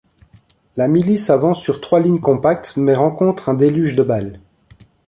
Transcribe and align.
La 0.77 0.87
milice 0.87 1.29
avance 1.29 1.61
sur 1.61 1.79
trois 1.79 1.99
lignes 1.99 2.19
compactes, 2.19 2.73
mais 2.75 2.95
rencontre 2.95 3.49
un 3.49 3.53
déluge 3.53 3.95
de 3.95 4.01
balles. 4.01 4.39